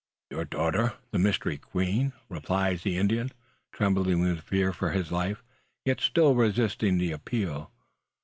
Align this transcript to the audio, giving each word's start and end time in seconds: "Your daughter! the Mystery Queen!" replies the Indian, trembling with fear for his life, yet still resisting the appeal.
"Your 0.31 0.45
daughter! 0.45 0.93
the 1.11 1.19
Mystery 1.19 1.59
Queen!" 1.59 2.13
replies 2.27 2.81
the 2.81 2.97
Indian, 2.97 3.31
trembling 3.71 4.19
with 4.23 4.41
fear 4.41 4.73
for 4.73 4.89
his 4.93 5.11
life, 5.11 5.43
yet 5.85 6.01
still 6.01 6.33
resisting 6.33 6.97
the 6.97 7.11
appeal. 7.11 7.71